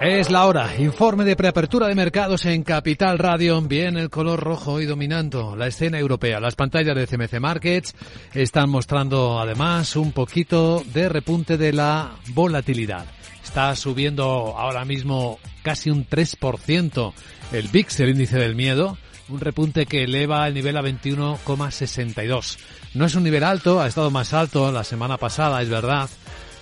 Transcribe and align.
Es 0.00 0.30
la 0.30 0.44
hora. 0.44 0.76
Informe 0.78 1.24
de 1.24 1.36
preapertura 1.36 1.88
de 1.88 1.94
mercados 1.94 2.44
en 2.44 2.62
Capital 2.64 3.18
Radio. 3.18 3.62
Bien 3.62 3.96
el 3.96 4.10
color 4.10 4.40
rojo 4.40 4.78
y 4.82 4.84
dominando 4.84 5.56
la 5.56 5.68
escena 5.68 5.98
europea. 5.98 6.38
Las 6.38 6.54
pantallas 6.54 6.94
de 6.94 7.06
CMC 7.06 7.40
Markets 7.40 7.94
están 8.34 8.68
mostrando 8.68 9.40
además 9.40 9.96
un 9.96 10.12
poquito 10.12 10.84
de 10.92 11.08
repunte 11.08 11.56
de 11.56 11.72
la 11.72 12.10
volatilidad. 12.34 13.06
Está 13.42 13.74
subiendo 13.74 14.54
ahora 14.58 14.84
mismo 14.84 15.38
casi 15.62 15.88
un 15.88 16.06
3% 16.06 17.14
el 17.52 17.68
VIX, 17.68 18.00
el 18.00 18.10
índice 18.10 18.38
del 18.38 18.54
miedo. 18.54 18.98
Un 19.30 19.40
repunte 19.40 19.86
que 19.86 20.04
eleva 20.04 20.46
el 20.46 20.52
nivel 20.52 20.76
a 20.76 20.82
21,62. 20.82 22.58
No 22.92 23.06
es 23.06 23.14
un 23.14 23.24
nivel 23.24 23.44
alto, 23.44 23.80
ha 23.80 23.86
estado 23.86 24.10
más 24.10 24.34
alto 24.34 24.70
la 24.70 24.84
semana 24.84 25.16
pasada, 25.16 25.62
es 25.62 25.70
verdad 25.70 26.10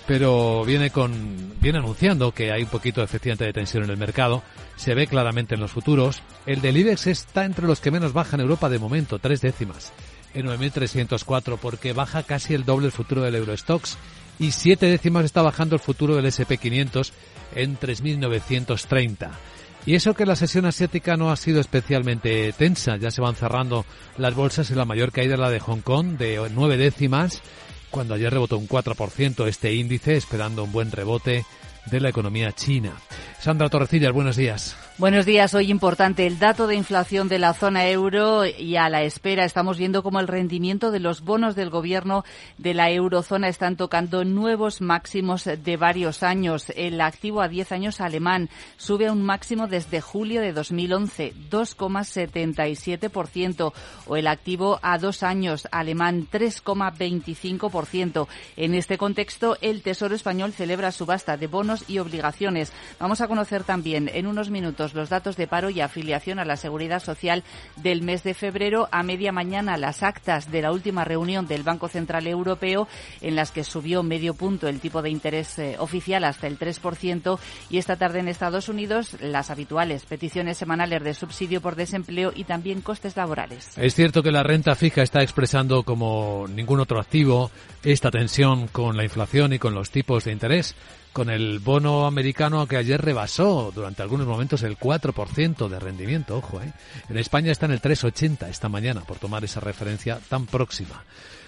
pero 0.07 0.63
viene 0.65 0.91
con 0.91 1.53
viene 1.59 1.79
anunciando 1.79 2.31
que 2.31 2.51
hay 2.51 2.63
un 2.63 2.69
poquito 2.69 3.01
efectivamente 3.01 3.45
de 3.45 3.53
tensión 3.53 3.83
en 3.83 3.89
el 3.89 3.97
mercado. 3.97 4.43
Se 4.75 4.93
ve 4.93 5.07
claramente 5.07 5.55
en 5.55 5.61
los 5.61 5.71
futuros. 5.71 6.21
El 6.45 6.61
del 6.61 6.77
IBEX 6.77 7.07
está 7.07 7.45
entre 7.45 7.65
los 7.65 7.79
que 7.79 7.91
menos 7.91 8.13
baja 8.13 8.35
en 8.35 8.41
Europa 8.41 8.69
de 8.69 8.79
momento, 8.79 9.19
tres 9.19 9.41
décimas, 9.41 9.93
en 10.33 10.45
9.304, 10.45 11.57
porque 11.59 11.93
baja 11.93 12.23
casi 12.23 12.53
el 12.53 12.65
doble 12.65 12.87
el 12.87 12.91
futuro 12.91 13.21
del 13.21 13.35
Eurostox 13.35 13.97
y 14.37 14.51
siete 14.51 14.87
décimas 14.87 15.25
está 15.25 15.41
bajando 15.41 15.75
el 15.75 15.81
futuro 15.81 16.15
del 16.15 16.25
SP500 16.25 17.11
en 17.55 17.79
3.930. 17.79 19.29
Y 19.87 19.93
eso 19.93 20.15
que 20.15 20.25
la 20.25 20.35
sesión 20.35 20.65
asiática 20.65 21.15
no 21.15 21.31
ha 21.31 21.35
sido 21.35 21.61
especialmente 21.61 22.51
tensa, 22.53 22.97
ya 22.97 23.11
se 23.11 23.21
van 23.21 23.35
cerrando 23.35 23.85
las 24.17 24.33
bolsas 24.33 24.69
y 24.71 24.75
la 24.75 24.85
mayor 24.85 25.11
caída 25.11 25.37
la 25.37 25.51
de 25.51 25.59
Hong 25.59 25.81
Kong 25.81 26.17
de 26.17 26.41
nueve 26.53 26.75
décimas 26.75 27.43
cuando 27.95 28.15
ayer 28.15 28.29
rebotó 28.29 28.57
un 28.57 28.67
4% 28.67 29.47
este 29.47 29.73
índice, 29.73 30.17
esperando 30.17 30.65
un 30.65 30.73
buen 30.73 30.91
rebote 30.91 31.45
de 31.85 32.01
la 32.01 32.09
economía 32.09 32.51
china. 32.51 32.91
Sandra 33.39 33.69
Torrecillas, 33.69 34.11
buenos 34.11 34.35
días. 34.35 34.75
Buenos 34.97 35.25
días. 35.25 35.53
Hoy 35.53 35.71
importante 35.71 36.25
el 36.25 36.39
dato 36.39 36.67
de 36.67 36.75
inflación 36.75 37.27
de 37.27 37.37
la 37.37 37.53
zona 37.53 37.85
euro 37.89 38.45
y 38.45 38.77
a 38.77 38.87
la 38.87 39.03
espera 39.03 39.43
estamos 39.43 39.77
viendo 39.77 40.03
cómo 40.03 40.21
el 40.21 40.29
rendimiento 40.29 40.89
de 40.89 41.01
los 41.01 41.19
bonos 41.19 41.53
del 41.53 41.69
gobierno 41.69 42.23
de 42.57 42.73
la 42.73 42.89
eurozona 42.89 43.49
están 43.49 43.75
tocando 43.75 44.23
nuevos 44.23 44.79
máximos 44.79 45.43
de 45.43 45.75
varios 45.75 46.23
años. 46.23 46.71
El 46.77 47.01
activo 47.01 47.41
a 47.41 47.49
10 47.49 47.73
años 47.73 47.99
alemán 47.99 48.49
sube 48.77 49.07
a 49.07 49.11
un 49.11 49.21
máximo 49.21 49.67
desde 49.67 49.99
julio 49.99 50.39
de 50.39 50.53
2011, 50.53 51.33
2,77%, 51.51 53.73
o 54.07 54.15
el 54.15 54.27
activo 54.27 54.79
a 54.81 54.97
dos 54.97 55.23
años 55.23 55.67
alemán, 55.73 56.25
3,25%. 56.31 58.29
En 58.55 58.73
este 58.73 58.97
contexto, 58.97 59.57
el 59.59 59.81
Tesoro 59.81 60.15
español 60.15 60.53
celebra 60.53 60.93
subasta 60.93 61.35
de 61.35 61.47
bonos 61.47 61.83
y 61.89 61.99
obligaciones. 61.99 62.71
Vamos 62.97 63.19
a 63.19 63.27
conocer 63.27 63.65
también 63.65 64.09
en 64.13 64.27
unos 64.27 64.49
minutos 64.49 64.84
los 64.93 65.09
datos 65.09 65.37
de 65.37 65.47
paro 65.47 65.69
y 65.69 65.81
afiliación 65.81 66.39
a 66.39 66.45
la 66.45 66.57
seguridad 66.57 67.01
social 67.01 67.43
del 67.77 68.01
mes 68.01 68.23
de 68.23 68.33
febrero. 68.33 68.87
A 68.91 69.03
media 69.03 69.31
mañana 69.31 69.77
las 69.77 70.03
actas 70.03 70.51
de 70.51 70.61
la 70.61 70.71
última 70.71 71.03
reunión 71.03 71.47
del 71.47 71.63
Banco 71.63 71.87
Central 71.87 72.27
Europeo 72.27 72.87
en 73.21 73.35
las 73.35 73.51
que 73.51 73.63
subió 73.63 74.03
medio 74.03 74.33
punto 74.33 74.67
el 74.67 74.79
tipo 74.79 75.01
de 75.01 75.09
interés 75.09 75.57
eh, 75.59 75.75
oficial 75.79 76.23
hasta 76.23 76.47
el 76.47 76.59
3% 76.59 77.39
y 77.69 77.77
esta 77.77 77.95
tarde 77.95 78.19
en 78.19 78.27
Estados 78.27 78.69
Unidos 78.69 79.15
las 79.21 79.49
habituales 79.49 80.05
peticiones 80.05 80.57
semanales 80.57 81.03
de 81.03 81.13
subsidio 81.13 81.61
por 81.61 81.75
desempleo 81.75 82.31
y 82.35 82.43
también 82.43 82.81
costes 82.81 83.15
laborales. 83.17 83.77
Es 83.77 83.95
cierto 83.95 84.21
que 84.21 84.31
la 84.31 84.43
renta 84.43 84.75
fija 84.75 85.01
está 85.01 85.21
expresando 85.21 85.83
como 85.83 86.45
ningún 86.47 86.79
otro 86.79 86.99
activo 86.99 87.51
esta 87.83 88.11
tensión 88.11 88.67
con 88.67 88.97
la 88.97 89.03
inflación 89.03 89.53
y 89.53 89.59
con 89.59 89.73
los 89.73 89.91
tipos 89.91 90.25
de 90.25 90.31
interés 90.31 90.75
con 91.15 91.29
el 91.29 91.59
bono 91.59 92.05
americano 92.07 92.67
que 92.67 92.75
ayer 92.75 93.01
rebasó 93.01 93.71
durante 93.73 94.01
algunos 94.01 94.27
momentos 94.27 94.63
el 94.63 94.77
4% 94.77 95.69
de 95.69 95.79
rendimiento, 95.79 96.35
ojo, 96.35 96.61
¿eh? 96.61 96.73
En 97.07 97.17
España 97.17 97.53
está 97.53 97.67
en 97.67 97.71
el 97.71 97.81
3,80 97.81 98.49
esta 98.49 98.67
mañana, 98.67 98.99
por 98.99 99.17
tomar 99.17 99.41
esa 99.45 99.61
referencia 99.61 100.19
tan 100.27 100.45
próxima. 100.45 101.05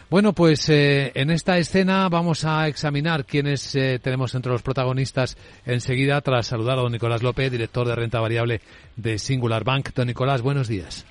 Bueno, 0.09 0.31
pues 0.31 0.69
eh, 0.69 1.12
en 1.16 1.31
esta 1.31 1.58
escena 1.58 2.08
vamos 2.08 2.46
a 2.46 2.69
examinar 2.69 3.25
quiénes 3.25 3.75
eh, 3.75 4.00
tenemos 4.02 4.34
entre 4.36 4.53
los 4.53 4.62
protagonistas 4.62 5.36
enseguida 5.66 6.22
tras 6.22 6.47
saludar 6.47 6.78
a 6.80 6.84
don 6.84 6.94
Nicolás 6.94 7.22
López, 7.22 7.52
director 7.52 7.86
de 7.86 7.96
renta 7.96 8.22
variable 8.22 8.62
de 8.96 9.20
Singular 9.20 9.66
Bank. 9.66 9.90
Don 9.94 10.08
Nicolás, 10.08 10.41
buenos 10.41 10.70
días. 10.70 11.06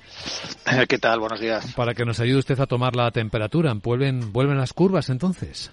¿Qué 0.89 0.97
tal? 0.97 1.19
Buenos 1.19 1.39
días. 1.39 1.75
Para 1.75 1.93
que 1.93 2.05
nos 2.05 2.19
ayude 2.19 2.39
usted 2.39 2.59
a 2.59 2.65
tomar 2.65 2.95
la 2.95 3.11
temperatura, 3.11 3.71
¿vuelven, 3.75 4.33
vuelven 4.33 4.57
las 4.57 4.73
curvas 4.73 5.11
entonces? 5.11 5.71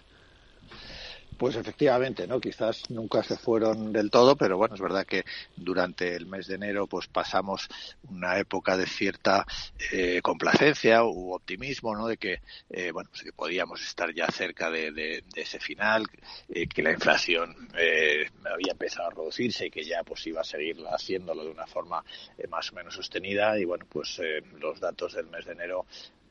Pues 1.37 1.57
efectivamente, 1.57 2.29
¿no? 2.29 2.41
Quizás 2.41 2.89
nunca 2.91 3.23
se 3.25 3.37
fueron 3.37 3.93
del 3.93 4.11
todo, 4.11 4.37
pero 4.37 4.57
bueno, 4.57 4.77
es 4.77 4.81
verdad 4.81 5.05
que 5.05 5.25
durante 5.57 6.15
el 6.15 6.27
mes 6.27 6.47
de 6.47 6.55
enero 6.55 6.87
pues 6.87 7.09
pasamos 7.09 7.69
una 8.09 8.39
época 8.39 8.77
de 8.77 8.87
cierta 8.87 9.45
eh, 9.91 10.21
complacencia 10.23 11.03
u 11.05 11.35
optimismo, 11.35 11.97
¿no? 11.97 12.07
De 12.07 12.19
que, 12.19 12.41
eh, 12.71 12.93
bueno, 12.93 13.11
pues 13.11 13.23
que 13.25 13.33
podíamos 13.33 13.83
estar 13.83 14.15
ya 14.15 14.29
cerca 14.29 14.71
de, 14.71 15.25
ese 15.35 15.59
final, 15.59 16.07
eh, 16.49 16.69
que 16.69 16.83
la 16.83 16.93
inflación 16.93 17.69
había 17.75 18.73
empezado 18.73 19.09
a 19.09 19.11
reducirse 19.11 19.67
y 19.67 19.71
que 19.71 19.85
ya 19.85 20.05
pues 20.05 20.25
iba 20.29 20.41
a 20.41 20.45
seguir 20.45 20.77
haciéndolo 20.89 21.45
de 21.45 21.51
una 21.51 21.67
forma 21.67 22.05
más 22.49 22.71
o 22.71 22.77
menos 22.77 22.95
sostenida 22.95 23.59
y 23.59 23.65
bueno, 23.65 23.87
pues 23.89 24.21
los 24.61 24.79
datos 24.79 25.15
del 25.15 25.27
mes 25.27 25.45
de 25.47 25.53
enero 25.53 25.87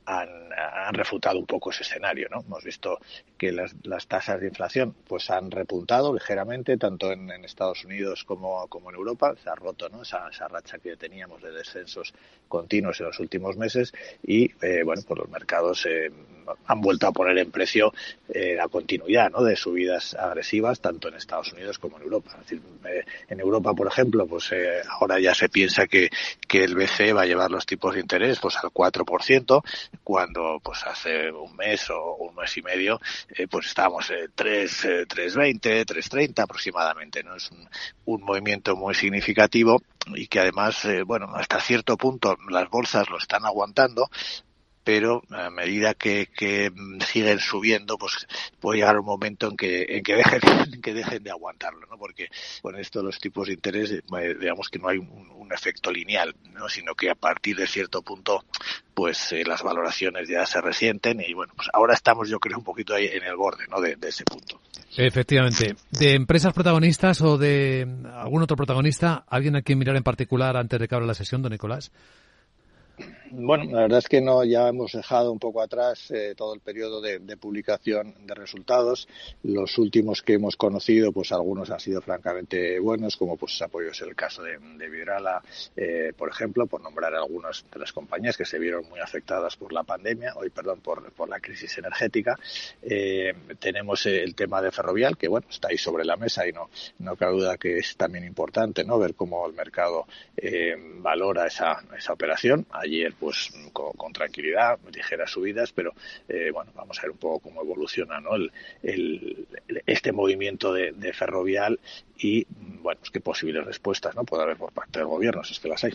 han, 0.06 0.94
refutado 0.94 1.40
un 1.40 1.46
poco 1.46 1.72
ese 1.72 1.84
escenario, 1.84 2.28
¿no? 2.30 2.42
Hemos 2.42 2.64
visto 2.64 3.00
que 3.38 3.52
las, 3.52 3.74
tasas 4.08 4.40
de 4.40 4.48
inflación 4.48 4.94
pues 5.08 5.30
han 5.32 5.50
repuntado 5.50 6.14
ligeramente 6.14 6.78
tanto 6.78 7.12
en, 7.12 7.32
Estados 7.44 7.84
Unidos 7.86 8.24
como, 8.24 8.68
en 8.90 8.96
Europa, 8.96 9.34
se 9.42 9.50
ha 9.50 9.56
roto, 9.56 9.90
¿no? 9.90 10.04
Esa, 10.04 10.30
esa, 10.30 10.48
racha 10.48 10.78
que 10.78 10.96
teníamos 10.98 11.42
de 11.42 11.52
descensos 11.52 12.14
continuos 12.48 13.00
en 13.00 13.08
los 13.08 13.20
últimos 13.20 13.58
meses 13.58 13.94
y 14.24 14.52
eh, 14.62 14.84
bueno, 14.84 15.02
pues 15.08 15.20
los 15.20 15.30
mercados 15.30 15.86
eh, 15.88 16.12
han 16.68 16.82
vuelto 16.82 17.08
a 17.08 17.12
poner 17.12 17.38
en 17.38 17.52
precio 17.52 17.94
eh, 18.30 18.56
la 18.56 18.68
continuidad. 18.68 19.32
De 19.32 19.56
subidas 19.56 20.14
agresivas 20.14 20.80
tanto 20.80 21.08
en 21.08 21.16
Estados 21.16 21.52
Unidos 21.54 21.80
como 21.80 21.98
en 21.98 22.04
Europa. 22.04 22.32
Es 22.34 22.50
decir, 22.50 22.62
en 23.28 23.40
Europa, 23.40 23.74
por 23.74 23.88
ejemplo, 23.88 24.28
pues 24.28 24.52
ahora 24.90 25.20
ya 25.20 25.34
se 25.34 25.50
piensa 25.50 25.88
que, 25.88 26.10
que 26.48 26.64
el 26.64 26.76
BCE 26.76 27.14
va 27.14 27.24
a 27.24 27.26
llevar 27.26 27.52
los 27.52 27.66
tipos 27.66 27.94
de 27.94 28.02
interés 28.02 28.40
pues 28.40 28.56
al 28.58 28.70
4% 28.70 29.64
cuando 30.04 30.60
pues 30.64 30.84
hace 30.84 31.32
un 31.32 31.56
mes 31.56 31.90
o 31.90 32.16
un 32.16 32.36
mes 32.36 32.56
y 32.58 32.62
medio 32.62 33.00
eh, 33.30 33.48
pues 33.48 33.68
estábamos 33.68 34.10
en 34.10 34.32
3, 34.34 34.86
3.20, 35.08 35.86
3.30 35.86 36.44
aproximadamente, 36.44 37.24
¿no? 37.24 37.36
Es 37.36 37.52
un, 37.52 37.70
un, 38.06 38.24
movimiento 38.24 38.76
muy 38.76 38.96
significativo 38.96 39.82
y 40.16 40.28
que 40.28 40.40
además, 40.40 40.84
eh, 40.86 41.04
bueno, 41.04 41.30
hasta 41.36 41.60
cierto 41.60 41.98
punto 41.98 42.38
las 42.50 42.70
bolsas 42.70 43.10
lo 43.10 43.18
están 43.18 43.46
aguantando, 43.46 44.10
pero 44.84 45.24
a 45.30 45.50
medida 45.50 45.94
que, 45.94 46.28
que, 46.36 46.72
siguen 47.12 47.40
subiendo, 47.40 47.98
pues 47.98 48.28
puede 48.60 48.80
llegar 48.80 49.00
un 49.00 49.06
momento 49.06 49.50
en 49.50 49.58
que, 49.58 49.86
en 49.90 50.04
que 50.04 50.16
dejen, 50.16 50.42
que 50.82 50.94
dejen 50.94 51.24
de 51.24 51.32
aguantarlo, 51.32 51.88
¿no? 51.90 51.98
Porque 51.98 52.30
con 52.62 52.78
esto 52.78 53.02
los 53.02 53.20
tipos 53.20 53.48
de 53.48 53.54
interés, 53.54 53.92
eh, 53.92 54.02
digamos 54.40 54.70
que 54.70 54.80
no 54.80 54.90
hay 54.90 54.98
un, 54.98 55.30
un 55.36 55.54
efecto 55.54 55.92
lineal, 55.92 56.36
¿no? 56.54 56.70
Sino 56.70 56.96
que 56.96 57.10
a 57.10 57.16
partir 57.16 57.58
de 57.58 57.68
cierto 57.68 58.02
punto, 58.02 58.44
pues 58.94 59.32
eh, 59.32 59.44
las 59.46 59.64
valoraciones 59.64 60.28
ya 60.28 60.46
se 60.46 60.62
resienten 60.62 61.22
y 61.22 61.34
bueno, 61.34 61.54
pues 61.56 61.70
ahora 61.74 61.94
estamos 61.94 62.30
yo 62.30 62.40
creo 62.40 62.58
un 62.58 62.64
poquito 62.64 62.94
ahí 62.94 63.08
en 63.08 63.24
el 63.24 63.36
borde, 63.36 63.66
¿no? 63.70 63.82
De, 63.82 63.96
de 63.96 64.10
ese 64.10 64.24
punto. 64.24 64.60
Efectivamente. 64.98 65.76
¿De 65.92 66.14
empresas 66.14 66.54
protagonistas 66.54 67.22
o 67.22 67.38
de 67.38 67.88
algún 68.14 68.44
otro 68.44 68.56
protagonista? 68.56 69.24
¿Alguien 69.28 69.56
a 69.56 69.62
quien 69.62 69.80
mirar 69.80 69.96
en 69.96 70.04
particular 70.04 70.56
antes 70.58 70.80
de 70.80 70.88
que 70.88 70.96
abra 70.96 71.08
la 71.08 71.14
sesión, 71.14 71.42
don 71.42 71.52
Nicolás? 71.52 71.92
Bueno, 73.32 73.64
la 73.66 73.82
verdad 73.84 74.00
es 74.00 74.08
que 74.08 74.22
no, 74.22 74.44
ya 74.44 74.68
hemos 74.68 74.92
dejado 74.92 75.32
un 75.32 75.40
poco 75.40 75.62
atrás 75.62 76.12
eh, 76.12 76.34
todo 76.36 76.54
el 76.54 76.60
periodo 76.60 77.02
de, 77.02 77.20
publicación 77.38 78.14
de 78.26 78.34
resultados. 78.36 79.08
Los 79.44 79.78
últimos 79.78 80.22
que 80.22 80.34
hemos 80.34 80.56
conocido, 80.56 81.12
pues 81.12 81.32
algunos 81.32 81.72
han 81.72 81.80
sido 81.80 82.02
francamente 82.02 82.80
buenos, 82.80 83.18
como 83.18 83.38
pues 83.38 83.62
apoyo 83.62 83.90
es 83.92 84.02
el 84.02 84.16
caso 84.16 84.44
de, 84.44 84.58
de 84.60 84.90
Vidrala, 84.90 85.42
eh, 85.76 86.14
por 86.16 86.30
ejemplo, 86.30 86.68
por 86.68 86.82
nombrar 86.82 87.16
algunas 87.16 87.66
de 87.72 87.80
las 87.80 87.92
compañías 87.92 88.38
que 88.38 88.46
se 88.46 88.60
vieron 88.60 88.88
muy 88.90 89.00
afectadas 89.00 89.56
por 89.56 89.74
la 89.74 89.84
pandemia, 89.84 90.34
hoy 90.36 90.50
perdón, 90.50 90.82
por, 90.82 91.12
por 91.14 91.28
la 91.28 91.40
crisis 91.40 91.78
energética. 91.78 92.38
Eh, 92.82 93.34
tenemos 93.60 94.06
el 94.06 94.36
tema 94.36 94.62
de 94.62 94.72
Ferrovial, 94.72 95.18
que 95.18 95.28
bueno, 95.28 95.48
está 95.50 95.70
ahí 95.70 95.78
sobre 95.78 96.06
la 96.06 96.18
mesa 96.18 96.48
y 96.48 96.52
no, 96.52 96.70
no 97.00 97.16
cabe 97.16 97.34
duda 97.34 97.58
que 97.58 97.78
es 97.78 97.96
también 97.98 98.26
importante, 98.26 98.84
¿no? 98.84 99.00
Ver 99.00 99.16
cómo 99.16 99.46
el 99.48 99.54
mercado 99.54 100.06
eh, 100.38 100.76
valora 101.00 101.48
esa, 101.48 101.84
esa 101.98 102.14
operación. 102.14 102.66
Ayer 102.72 103.14
pues 103.24 103.52
con, 103.72 104.12
tranquilidad, 104.12 104.78
ligeras 104.94 105.32
subidas, 105.32 105.72
pero 105.72 105.94
eh, 106.28 106.52
bueno, 106.52 106.72
vamos 106.76 107.00
a 107.00 107.04
ver 107.04 107.12
un 107.12 107.18
poco 107.18 107.40
cómo 107.40 107.62
evoluciona 107.62 108.20
¿no? 108.20 108.36
el, 108.36 108.52
el, 108.84 109.48
este 109.86 110.12
movimiento 110.12 110.74
de, 110.74 110.92
de, 110.92 111.14
ferrovial 111.14 111.80
y 112.20 112.46
bueno, 112.82 113.00
pues 113.00 113.12
qué 113.12 113.22
posibles 113.22 113.66
respuestas 113.66 114.14
no 114.16 114.24
puede 114.26 114.44
haber 114.44 114.58
por 114.58 114.74
parte 114.74 115.00
del 115.00 115.08
gobierno, 115.08 115.44
si 115.44 115.54
es 115.54 115.60
que 115.60 115.70
las 115.70 115.84
hay. 115.84 115.94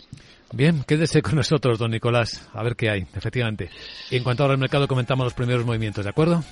Bien, 0.51 0.83
quédese 0.87 1.21
con 1.21 1.35
nosotros, 1.35 1.77
don 1.77 1.91
Nicolás, 1.91 2.49
a 2.53 2.63
ver 2.63 2.75
qué 2.75 2.89
hay, 2.89 3.05
efectivamente. 3.15 3.69
Y 4.09 4.17
en 4.17 4.23
cuanto 4.23 4.43
al 4.43 4.57
mercado 4.57 4.87
comentamos 4.87 5.25
los 5.25 5.33
primeros 5.33 5.65
movimientos, 5.65 6.03
¿de 6.03 6.09
acuerdo? 6.09 6.43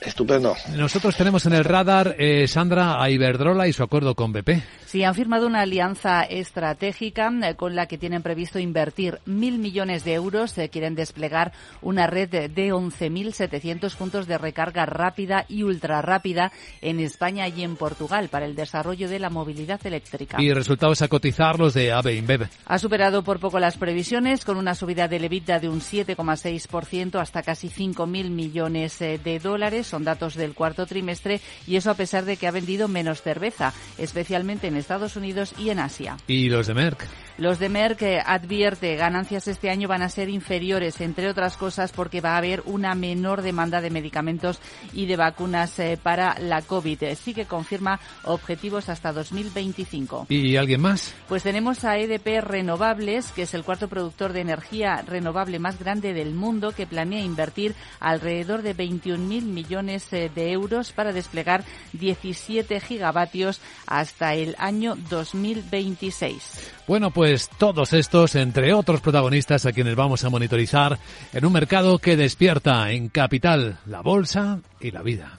Estupendo. 0.00 0.56
Nosotros 0.76 1.14
tenemos 1.14 1.44
en 1.44 1.52
el 1.52 1.64
radar, 1.64 2.16
eh, 2.18 2.48
Sandra, 2.48 3.02
a 3.02 3.10
Iberdrola 3.10 3.68
y 3.68 3.72
su 3.72 3.82
acuerdo 3.82 4.14
con 4.14 4.32
BP. 4.32 4.62
Sí, 4.86 5.04
han 5.04 5.14
firmado 5.14 5.46
una 5.46 5.60
alianza 5.60 6.22
estratégica 6.22 7.30
eh, 7.42 7.54
con 7.54 7.74
la 7.74 7.86
que 7.86 7.98
tienen 7.98 8.22
previsto 8.22 8.58
invertir 8.58 9.18
mil 9.26 9.58
millones 9.58 10.04
de 10.04 10.14
euros. 10.14 10.56
Eh, 10.56 10.70
quieren 10.70 10.94
desplegar 10.94 11.52
una 11.82 12.06
red 12.06 12.30
de, 12.30 12.48
de 12.48 12.72
11.700 12.72 13.94
puntos 13.94 14.26
de 14.26 14.38
recarga 14.38 14.86
rápida 14.86 15.44
y 15.48 15.64
ultra 15.64 16.00
rápida 16.00 16.50
en 16.80 16.98
España 16.98 17.46
y 17.48 17.62
en 17.62 17.76
Portugal 17.76 18.28
para 18.30 18.46
el 18.46 18.54
desarrollo 18.54 19.08
de 19.08 19.18
la 19.18 19.28
movilidad 19.28 19.84
eléctrica. 19.86 20.40
Y 20.40 20.52
resultados 20.52 21.02
a 21.02 21.08
cotizar 21.08 21.58
los 21.58 21.74
de 21.74 21.92
AVE 21.92 22.16
InBev. 22.16 22.48
Ha 22.64 22.78
superado 22.78 23.22
por 23.22 23.38
poco 23.38 23.60
las 23.60 23.76
previsiones 23.76 24.44
con 24.46 24.56
una 24.56 24.74
subida 24.74 25.08
del 25.08 25.24
EBITDA 25.24 25.60
de 25.60 25.68
un 25.68 25.80
7,6% 25.80 27.20
hasta 27.20 27.42
casi 27.42 27.68
5.000 27.68 28.30
millones 28.30 28.98
de 28.98 29.40
dólares 29.42 29.89
son 29.90 30.04
datos 30.04 30.34
del 30.34 30.54
cuarto 30.54 30.86
trimestre 30.86 31.40
y 31.66 31.76
eso 31.76 31.90
a 31.90 31.94
pesar 31.94 32.24
de 32.24 32.36
que 32.36 32.46
ha 32.46 32.52
vendido 32.52 32.88
menos 32.88 33.22
cerveza, 33.22 33.74
especialmente 33.98 34.68
en 34.68 34.76
Estados 34.76 35.16
Unidos 35.16 35.54
y 35.58 35.70
en 35.70 35.80
Asia. 35.80 36.16
¿Y 36.26 36.48
los 36.48 36.66
de 36.66 36.74
Merck? 36.74 37.06
Los 37.40 37.58
de 37.58 37.70
Merck 37.70 38.02
eh, 38.02 38.20
advierte 38.24 38.96
ganancias 38.96 39.48
este 39.48 39.70
año 39.70 39.88
van 39.88 40.02
a 40.02 40.10
ser 40.10 40.28
inferiores, 40.28 41.00
entre 41.00 41.26
otras 41.26 41.56
cosas 41.56 41.90
porque 41.90 42.20
va 42.20 42.34
a 42.34 42.36
haber 42.36 42.62
una 42.66 42.94
menor 42.94 43.40
demanda 43.40 43.80
de 43.80 43.88
medicamentos 43.88 44.60
y 44.92 45.06
de 45.06 45.16
vacunas 45.16 45.78
eh, 45.78 45.98
para 46.00 46.38
la 46.38 46.60
COVID. 46.60 47.02
Eh, 47.02 47.16
sí 47.16 47.32
que 47.32 47.46
confirma 47.46 47.98
objetivos 48.24 48.90
hasta 48.90 49.12
2025. 49.12 50.26
¿Y 50.28 50.56
alguien 50.56 50.82
más? 50.82 51.14
Pues 51.28 51.42
tenemos 51.42 51.84
a 51.84 51.96
EDP 51.96 52.42
Renovables, 52.42 53.32
que 53.32 53.42
es 53.42 53.54
el 53.54 53.64
cuarto 53.64 53.88
productor 53.88 54.34
de 54.34 54.42
energía 54.42 55.02
renovable 55.06 55.58
más 55.58 55.78
grande 55.78 56.12
del 56.12 56.34
mundo, 56.34 56.72
que 56.72 56.86
planea 56.86 57.20
invertir 57.20 57.74
alrededor 58.00 58.60
de 58.60 58.76
21.000 58.76 59.44
millones 59.82 60.10
de 60.10 60.52
euros 60.52 60.92
para 60.92 61.12
desplegar 61.12 61.64
17 61.94 62.80
gigavatios 62.80 63.60
hasta 63.86 64.34
el 64.34 64.54
año 64.58 64.96
2026. 65.08 66.72
Bueno, 66.86 67.10
pues 67.10 67.48
todos 67.58 67.92
estos, 67.92 68.34
entre 68.34 68.74
otros 68.74 69.00
protagonistas 69.00 69.66
a 69.66 69.72
quienes 69.72 69.96
vamos 69.96 70.24
a 70.24 70.30
monitorizar 70.30 70.98
en 71.32 71.44
un 71.44 71.52
mercado 71.52 71.98
que 71.98 72.16
despierta 72.16 72.90
en 72.90 73.08
capital 73.08 73.78
la 73.86 74.02
bolsa 74.02 74.60
y 74.80 74.90
la 74.90 75.02
vida. 75.02 75.38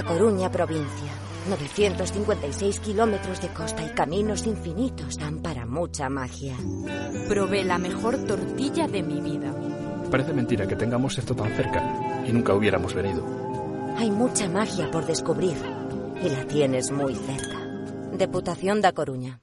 A 0.00 0.02
Coruña, 0.02 0.50
provincia. 0.50 1.12
956 1.50 2.80
kilómetros 2.80 3.38
de 3.42 3.48
costa 3.48 3.84
y 3.84 3.90
caminos 3.90 4.46
infinitos 4.46 5.18
dan 5.18 5.42
para 5.42 5.66
mucha 5.66 6.08
magia. 6.08 6.56
Probé 7.28 7.64
la 7.64 7.76
mejor 7.76 8.16
tortilla 8.24 8.88
de 8.88 9.02
mi 9.02 9.20
vida. 9.20 9.54
Parece 10.10 10.32
mentira 10.32 10.66
que 10.66 10.74
tengamos 10.74 11.18
esto 11.18 11.36
tan 11.36 11.54
cerca 11.54 12.24
y 12.26 12.32
nunca 12.32 12.54
hubiéramos 12.54 12.94
venido. 12.94 13.22
Hay 13.98 14.10
mucha 14.10 14.48
magia 14.48 14.90
por 14.90 15.04
descubrir 15.04 15.58
y 16.24 16.30
la 16.30 16.46
tienes 16.46 16.90
muy 16.90 17.14
cerca. 17.14 17.58
Deputación 18.16 18.80
da 18.80 18.92
Coruña. 18.92 19.42